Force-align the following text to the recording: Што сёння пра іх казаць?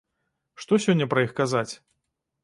Што 0.63 0.79
сёння 0.85 1.07
пра 1.11 1.19
іх 1.25 1.31
казаць? 1.39 1.69